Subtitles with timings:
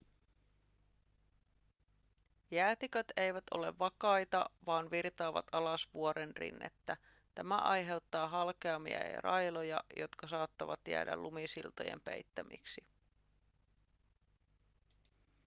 [2.51, 6.97] jäätiköt eivät ole vakaita vaan virtaavat alas vuorenrinnettä
[7.35, 12.85] tämä aiheuttaa halkeamia ja railoja jotka saattavat jäädä lumisiltojen peittämiksi